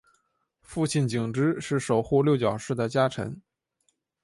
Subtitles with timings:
[0.63, 3.39] 父亲景之是守护六角氏的家臣。